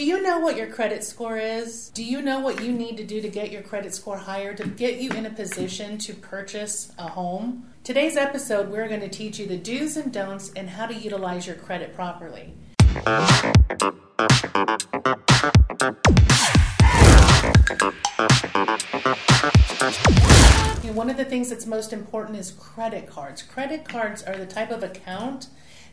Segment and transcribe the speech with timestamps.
[0.00, 1.90] Do you know what your credit score is?
[1.90, 4.66] Do you know what you need to do to get your credit score higher to
[4.66, 7.66] get you in a position to purchase a home?
[7.84, 11.46] Today's episode, we're going to teach you the do's and don'ts and how to utilize
[11.46, 12.54] your credit properly.
[20.94, 23.42] One of the things that's most important is credit cards.
[23.42, 25.48] Credit cards are the type of account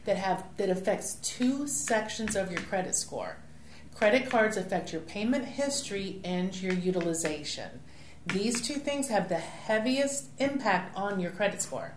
[0.06, 3.40] that have that affects two sections of your credit score.
[3.98, 7.68] Credit cards affect your payment history and your utilization.
[8.28, 11.96] These two things have the heaviest impact on your credit score.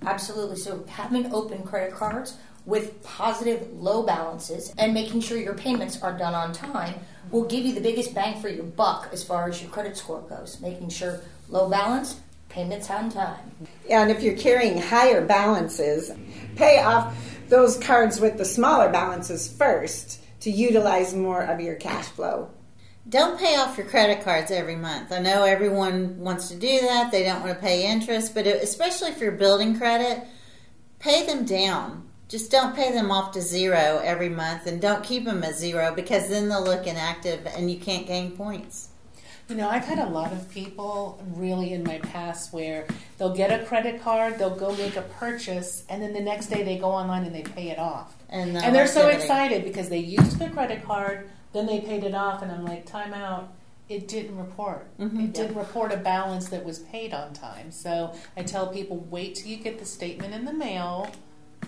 [0.00, 0.56] Absolutely.
[0.56, 6.16] So having open credit cards with positive low balances and making sure your payments are
[6.16, 6.94] done on time
[7.30, 10.22] will give you the biggest bang for your buck as far as your credit score
[10.22, 10.58] goes.
[10.62, 13.68] Making sure low balance, payments on time.
[13.90, 16.12] And if you're carrying higher balances,
[16.56, 17.14] pay off
[17.50, 22.50] those cards with the smaller balances first to utilize more of your cash flow.
[23.08, 25.12] Don't pay off your credit cards every month.
[25.12, 27.10] I know everyone wants to do that.
[27.10, 30.24] They don't want to pay interest, but especially if you're building credit,
[30.98, 32.08] pay them down.
[32.28, 35.92] Just don't pay them off to zero every month and don't keep them at zero
[35.94, 38.88] because then they'll look inactive and you can't gain points.
[39.48, 42.86] You know, I've had a lot of people really in my past where
[43.18, 46.62] they'll get a credit card, they'll go make a purchase, and then the next day
[46.62, 48.14] they go online and they pay it off.
[48.32, 52.14] And, and they're so excited because they used the credit card, then they paid it
[52.14, 53.52] off, and I'm like, time out.
[53.88, 54.86] It didn't report.
[54.98, 55.20] Mm-hmm.
[55.20, 57.70] It didn't report a balance that was paid on time.
[57.70, 61.10] So I tell people, wait till you get the statement in the mail.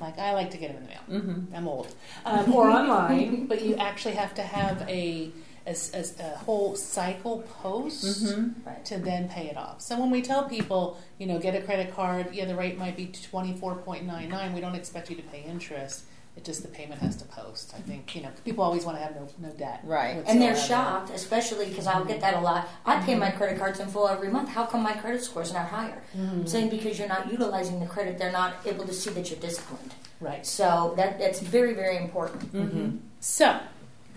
[0.00, 1.22] Like I like to get them in the mail.
[1.22, 1.54] Mm-hmm.
[1.54, 3.46] I'm old, um, or online.
[3.50, 5.32] but you actually have to have a
[5.66, 8.66] a, a, a whole cycle post Mm-hmm.
[8.68, 8.84] Right.
[8.86, 9.80] to then pay it off.
[9.82, 12.96] So when we tell people, you know, get a credit card, yeah, the rate might
[12.96, 14.54] be twenty four point nine nine.
[14.54, 16.04] We don't expect you to pay interest.
[16.36, 17.74] It just the payment has to post.
[17.76, 20.22] I think you know people always want to have no no debt, Right.
[20.26, 22.68] And they're shocked, especially because I'll get that a lot.
[22.84, 23.20] I pay mm-hmm.
[23.20, 24.48] my credit cards in full every month.
[24.48, 26.02] How come my credit score's not higher?
[26.16, 26.40] Mm-hmm.
[26.40, 29.38] I'm saying because you're not utilizing the credit, they're not able to see that you're
[29.38, 29.94] disciplined.
[30.20, 30.44] Right.
[30.44, 32.52] So that that's very very important.
[32.52, 32.96] Mm-hmm.
[33.20, 33.60] So,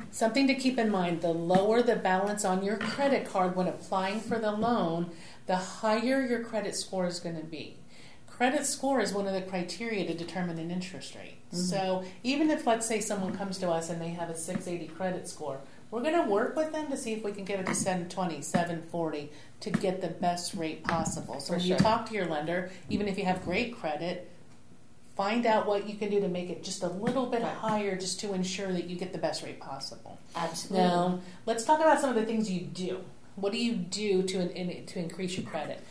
[0.10, 4.22] something to keep in mind the lower the balance on your credit card when applying
[4.22, 5.12] for the loan,
[5.46, 7.78] the higher your credit score is going to be.
[8.38, 11.38] Credit score is one of the criteria to determine an interest rate.
[11.48, 11.58] Mm-hmm.
[11.58, 15.28] So, even if, let's say, someone comes to us and they have a 680 credit
[15.28, 15.60] score,
[15.90, 18.44] we're going to work with them to see if we can get it to 720,
[18.44, 19.32] 740
[19.62, 21.40] to get the best rate possible.
[21.40, 21.70] So, For when sure.
[21.70, 24.30] you talk to your lender, even if you have great credit,
[25.16, 28.20] find out what you can do to make it just a little bit higher just
[28.20, 30.20] to ensure that you get the best rate possible.
[30.36, 30.88] Absolutely.
[30.88, 33.04] Now, let's talk about some of the things you do.
[33.36, 35.82] What do you do to in, to increase your credit?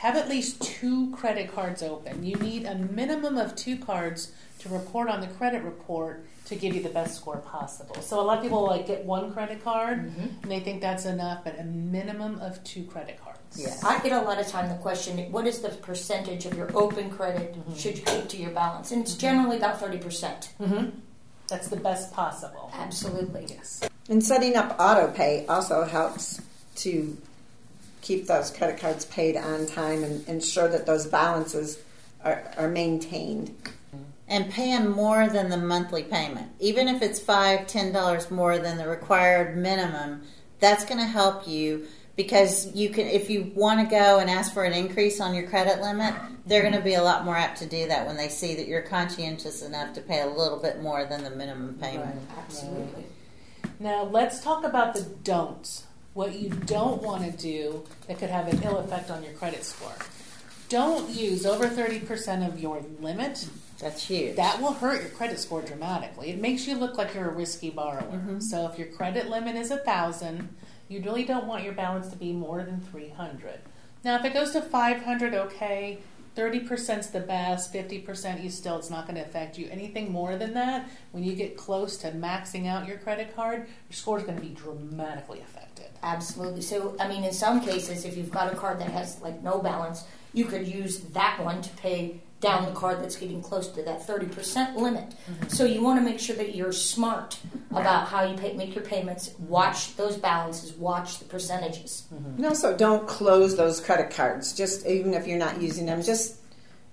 [0.00, 2.24] Have at least two credit cards open.
[2.24, 6.74] You need a minimum of two cards to report on the credit report to give
[6.74, 7.94] you the best score possible.
[8.00, 10.42] So a lot of people like get one credit card mm-hmm.
[10.42, 13.40] and they think that's enough, but a minimum of two credit cards.
[13.54, 13.84] Yes.
[13.84, 17.10] I get a lot of time the question, what is the percentage of your open
[17.10, 17.74] credit mm-hmm.
[17.76, 18.92] should you keep to your balance?
[18.92, 19.20] And it's mm-hmm.
[19.20, 20.00] generally about 30%.
[20.00, 20.98] Mm-hmm.
[21.48, 22.70] That's the best possible.
[22.72, 23.48] Absolutely.
[23.50, 23.86] Yes.
[24.08, 26.40] And setting up auto pay also helps
[26.76, 27.18] to
[28.00, 31.78] keep those credit cards paid on time and ensure that those balances
[32.24, 33.54] are, are maintained.
[34.28, 38.78] and paying more than the monthly payment even if it's five ten dollars more than
[38.78, 40.22] the required minimum
[40.60, 41.84] that's going to help you
[42.14, 45.48] because you can if you want to go and ask for an increase on your
[45.48, 46.14] credit limit
[46.46, 48.68] they're going to be a lot more apt to do that when they see that
[48.68, 53.04] you're conscientious enough to pay a little bit more than the minimum payment Absolutely.
[53.78, 55.84] Now let's talk about the don'ts.
[56.14, 59.64] What you don't want to do that could have an ill effect on your credit
[59.64, 59.94] score.
[60.68, 63.48] Don't use over 30% of your limit.
[63.78, 66.30] that's huge That will hurt your credit score dramatically.
[66.30, 68.02] It makes you look like you're a risky borrower.
[68.02, 68.40] Mm-hmm.
[68.40, 70.48] So if your credit limit is a thousand,
[70.88, 73.60] you really don't want your balance to be more than 300.
[74.04, 75.98] Now if it goes to 500, okay.
[76.36, 79.68] 30% is the best, 50% you still, it's not going to affect you.
[79.70, 83.94] Anything more than that, when you get close to maxing out your credit card, your
[83.94, 85.86] score is going to be dramatically affected.
[86.02, 86.62] Absolutely.
[86.62, 89.58] So, I mean, in some cases, if you've got a card that has like no
[89.58, 93.82] balance, you could use that one to pay down the card that's getting close to
[93.82, 95.10] that 30% limit.
[95.10, 95.48] Mm-hmm.
[95.48, 97.38] So, you want to make sure that you're smart
[97.70, 102.04] about how you pay, make your payments, watch those balances, watch the percentages.
[102.14, 102.36] Mm-hmm.
[102.36, 104.54] And also, don't close those credit cards.
[104.54, 106.40] Just even if you're not using them, just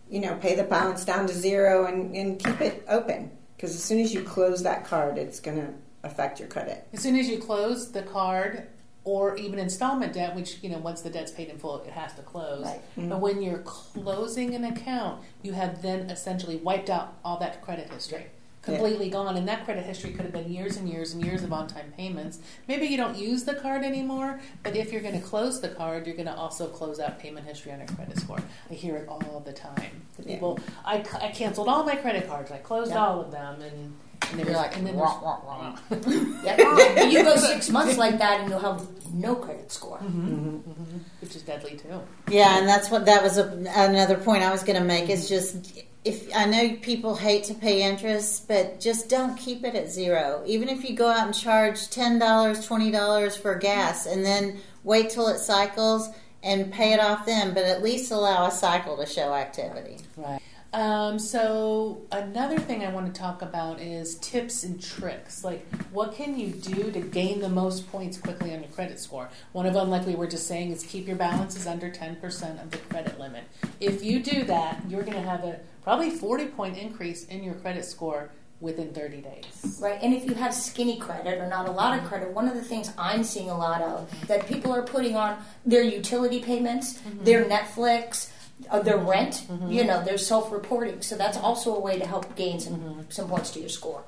[0.09, 3.31] you know, pay the balance down to zero and, and keep it open.
[3.55, 5.73] Because as soon as you close that card, it's going to
[6.03, 6.87] affect your credit.
[6.93, 8.67] As soon as you close the card,
[9.07, 12.13] or even installment debt, which you know once the debt's paid in full, it has
[12.15, 12.65] to close.
[12.65, 12.81] Right.
[12.95, 13.19] But mm-hmm.
[13.21, 18.25] when you're closing an account, you have then essentially wiped out all that credit history.
[18.61, 21.53] completely gone, and that credit history could have been years and years and years of
[21.53, 22.39] on-time payments.
[22.67, 26.05] Maybe you don't use the card anymore, but if you're going to close the card,
[26.05, 28.39] you're going to also close out payment history on your credit score.
[28.69, 30.01] I hear it all the time.
[30.17, 30.33] The Yeah.
[30.33, 32.51] people, I canceled all my credit cards.
[32.51, 33.05] I closed Yeah.
[33.05, 33.95] all of them, and,
[34.31, 35.77] and You're like, and then wah, wah, wah.
[36.43, 37.03] Yeah.
[37.03, 39.97] you go six months like that, and you'll have no credit score.
[39.99, 40.27] Mm-hmm.
[40.27, 40.71] Mm-hmm.
[40.71, 40.97] Mm-hmm.
[41.21, 42.01] which is deadly too.
[42.29, 45.09] Yeah, and that's what that was a, another point I was going to make.
[45.09, 49.75] Is just if I know people hate to pay interest, but just don't keep it
[49.75, 50.43] at zero.
[50.45, 54.59] Even if you go out and charge ten dollars, twenty dollars for gas, and then
[54.83, 56.09] wait till it cycles
[56.43, 59.97] and pay it off then, but at least allow a cycle to show activity.
[60.15, 60.39] Right.
[60.73, 65.43] Um, so another thing I want to talk about is tips and tricks.
[65.43, 69.29] Like, what can you do to gain the most points quickly on your credit score?
[69.53, 72.59] One of them, like we were just saying, is keep your balances under ten percent
[72.59, 73.45] of the credit limit.
[73.79, 77.55] If you do that, you're going to have a probably forty point increase in your
[77.55, 78.29] credit score
[78.59, 79.79] within thirty days.
[79.81, 82.55] Right, and if you have skinny credit or not a lot of credit, one of
[82.55, 86.99] the things I'm seeing a lot of that people are putting on their utility payments,
[87.21, 88.31] their Netflix,
[88.69, 89.09] uh, their mm-hmm.
[89.09, 89.45] rent.
[89.49, 89.71] Mm-hmm.
[89.71, 93.01] You know, they're self-reporting, so that's also a way to help gain some mm-hmm.
[93.09, 94.03] some points to your score.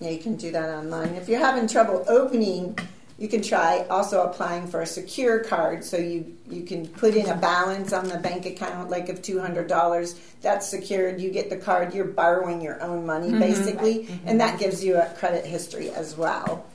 [0.00, 1.14] Yeah, you can do that online.
[1.14, 2.78] If you're having trouble opening,
[3.18, 5.84] you can try also applying for a secure card.
[5.84, 9.40] So you you can put in a balance on the bank account, like of two
[9.40, 10.20] hundred dollars.
[10.42, 11.18] That's secured.
[11.20, 11.94] You get the card.
[11.94, 16.66] You're borrowing your own money basically, and that gives you a credit history as well.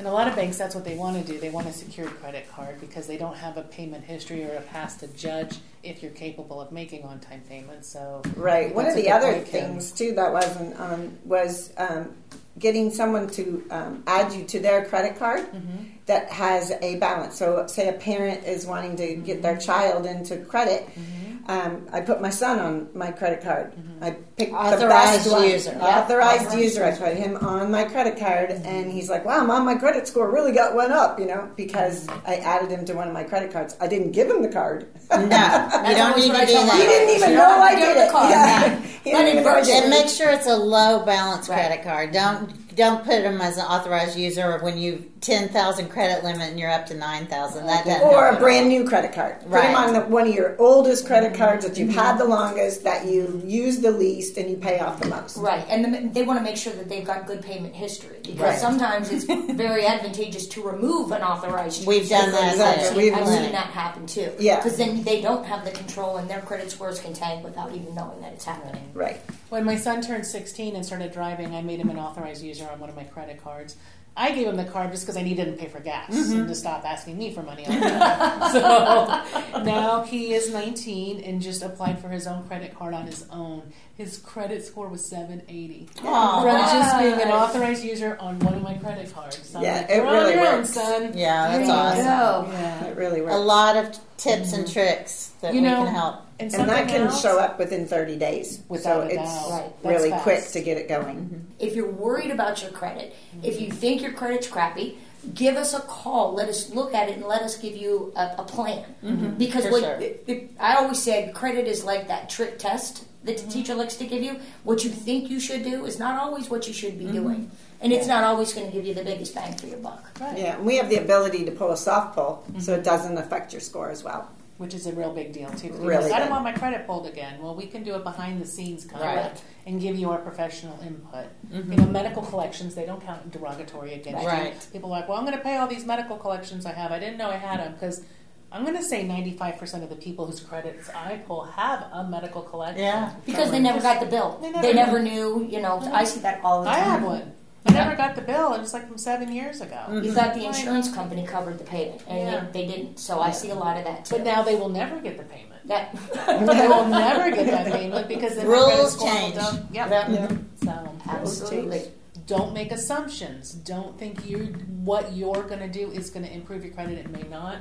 [0.00, 1.38] And a lot of banks, that's what they want to do.
[1.38, 4.62] They want a secured credit card because they don't have a payment history or a
[4.62, 7.92] past to judge if you're capable of making on-time payments.
[7.92, 8.74] So Right.
[8.74, 12.14] One of the other things too that wasn't um, was um,
[12.58, 15.84] getting someone to um, add you to their credit card Mm-hmm.
[16.06, 17.36] that has a balance.
[17.36, 20.86] So, say a parent is wanting to get their child into credit.
[20.86, 21.29] Mm-hmm.
[21.50, 23.72] Um, I put my son on my credit card.
[24.00, 25.48] I picked the Authorized best one.
[25.50, 25.72] user.
[25.76, 26.84] Yeah, authorized Authorized user.
[26.84, 30.30] I put him on my credit card, and he's like, "Wow, mom, my credit score
[30.30, 33.52] really got went up." You know, because I added him to one of my credit
[33.52, 33.76] cards.
[33.80, 34.86] I didn't give him the card.
[35.10, 35.28] No, you
[35.96, 37.84] don't need what to do tell my he didn't even You know I have to
[37.84, 38.12] give did it.
[38.12, 38.30] card.
[38.30, 38.80] Yeah.
[39.02, 41.04] He Let didn't him even know I verse did And make sure it's a low
[41.06, 41.66] balance Right.
[41.66, 42.12] credit card.
[42.12, 46.60] Don't don't put them as an authorized user when you ten thousand credit limit and
[46.60, 47.66] you're up to nine thousand.
[47.66, 49.40] That doesn't or a brand new credit card.
[49.40, 49.62] Put Right.
[49.68, 52.32] them on the, one of your oldest credit cards that you've had the mm-hmm.
[52.32, 55.36] longest, that you use the least, and you pay off the most.
[55.36, 58.40] Right, and the, they want to make sure that they've got good payment history because
[58.40, 58.58] Right.
[58.58, 61.78] sometimes it's very advantageous to remove an authorized.
[61.78, 61.88] User.
[61.88, 62.14] We've user.
[62.14, 62.42] done that.
[62.42, 62.84] I've Exactly.
[62.88, 64.32] seen- We've I've seen that happen too.
[64.38, 64.56] Yeah.
[64.56, 67.94] because then they don't have the control, and their credit scores can tank without even
[67.94, 68.90] knowing that it's happening.
[68.94, 69.20] Right.
[69.48, 72.78] When my son turned 16 and started driving, I made him an authorized user on
[72.78, 73.76] one of my credit cards.
[74.16, 76.40] I gave him the card just because I needed him to pay for gas mm-hmm.
[76.40, 77.64] and to stop asking me for money.
[77.66, 82.94] All the so now he is 19 and just applied for his own credit card
[82.94, 83.72] on his own.
[83.96, 86.42] His credit score was 780 Aw.
[86.42, 89.38] from just being an authorized user on one of my credit cards.
[89.48, 90.70] So Yeah, like, it really your own, works.
[90.70, 91.12] son.
[91.14, 91.74] Yeah, There that's you
[92.06, 92.50] awesome.
[92.50, 92.52] go.
[92.52, 92.84] Yeah.
[92.86, 93.34] It really works.
[93.34, 94.72] A lot of tips and mm-hmm.
[94.72, 96.22] tricks that You we know, can help.
[96.38, 98.62] And, and that can else- show up within 30 days.
[98.68, 99.50] Without so it's.
[99.50, 99.70] Right.
[99.82, 101.16] That's really quick to get it going.
[101.16, 101.36] Mm-hmm.
[101.58, 104.96] If you're worried about your credit, if you think your credit's crappy,
[105.34, 106.34] give us a call.
[106.34, 108.84] Let us look at it and let us give you a, a plan.
[109.04, 109.36] Mm-hmm.
[109.36, 110.00] Because what sure.
[110.00, 113.50] it, it- I always said, credit is like that trick test that the mm-hmm.
[113.50, 114.40] teacher likes to give you.
[114.64, 117.14] What you think you should do is not always what you should be mm-hmm.
[117.14, 117.50] doing,
[117.80, 120.10] and it's not always going to give you the biggest bang for your buck.
[120.18, 120.38] Right.
[120.38, 122.80] Yeah, and we have the ability to pull a soft pull, so Mm-hmm.
[122.80, 124.28] it doesn't affect your score as well.
[124.60, 125.68] Which is a real big deal too.
[125.70, 127.40] People Really say, I don't want my credit pulled again.
[127.40, 130.78] Well, we can do a behind the scenes kind of and give you our professional
[130.82, 131.28] input.
[131.50, 131.72] Mm-hmm.
[131.72, 134.52] You know, medical collections they don't count derogatory against Right.
[134.52, 134.60] you.
[134.70, 136.92] People are like, well, I'm going to pay all these medical collections I have.
[136.92, 138.04] I didn't know I had them because.
[138.52, 142.42] I'm going to say 95% of the people whose credits I pull have a medical
[142.42, 142.82] collection.
[142.82, 143.14] Yeah.
[143.24, 144.38] Because they never got the bill.
[144.42, 145.46] They They never- never, knew.
[145.48, 145.94] You know, mm-hmm.
[145.94, 146.74] I see that all the time.
[146.76, 146.90] I time.
[146.90, 147.32] had one.
[147.66, 148.54] I never got the bill.
[148.54, 150.00] It was like from seven years ago.
[150.02, 152.46] You thought the insurance company covered the payment, and Yeah.
[152.52, 152.98] they, they didn't.
[152.98, 154.16] So I see a lot of that too.
[154.16, 155.66] But now they will never get the payment.
[155.66, 155.92] that
[156.26, 159.70] they will never get that payment because then their Rules credit score will change.
[159.72, 159.90] Yep.
[159.90, 160.28] Yeah.
[160.64, 161.82] So absolutely.
[162.26, 163.52] don't make assumptions.
[163.52, 164.38] Don't think you
[164.82, 166.98] what you're going to do is going to improve your credit.
[166.98, 167.58] It may not.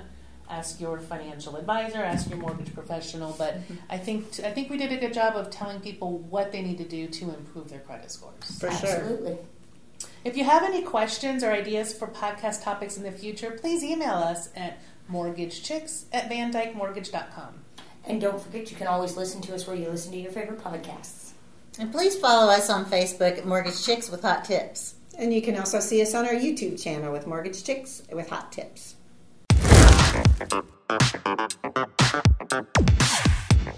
[0.49, 1.99] Ask your financial advisor.
[1.99, 3.35] Ask your mortgage professional.
[3.37, 3.73] But Mm-hmm.
[3.89, 6.77] I think I think we did a good job of telling people what they need
[6.79, 8.57] to do to improve their credit scores.
[8.59, 8.89] For sure.
[8.89, 9.37] Absolutely.
[10.23, 14.15] If you have any questions or ideas for podcast topics in the future, please email
[14.15, 17.63] us at mortgagechicks at vandykmortgage.com.
[18.05, 20.61] And don't forget, you can always listen to us where you listen to your favorite
[20.61, 21.31] podcasts.
[21.79, 24.95] And please follow us on Facebook at Mortgage Chicks with Hot Tips.
[25.17, 28.51] And you can also see us on our YouTube channel with Mortgage Chicks with hot
[28.51, 28.95] tips.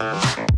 [0.02, 0.50] Thank